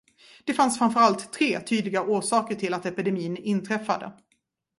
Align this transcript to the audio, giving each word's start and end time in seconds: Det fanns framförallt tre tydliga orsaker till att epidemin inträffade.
Det 0.45 0.53
fanns 0.53 0.77
framförallt 0.77 1.33
tre 1.33 1.59
tydliga 1.59 2.03
orsaker 2.03 2.55
till 2.55 2.73
att 2.73 2.85
epidemin 2.85 3.37
inträffade. 3.37 4.13